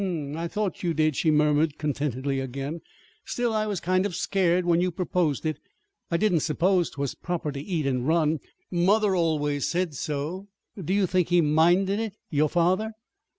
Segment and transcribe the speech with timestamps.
[0.01, 2.81] "Hm m; I thought you did," she murmured contentedly again.
[3.23, 5.59] "Still, I was kind of scared when you proposed it.
[6.09, 8.39] I didn't suppose 'twas proper to eat and run.
[8.71, 10.47] Mother always said so.
[10.83, 12.93] Do you think he minded it your father?"